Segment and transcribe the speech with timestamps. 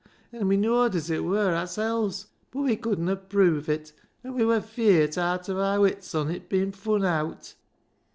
[0.33, 3.93] An' we knowed as it wur aarsel's, but we couldna prove it,
[4.23, 7.53] an' we wur feart aat of aar wits on it bein' fun' aat.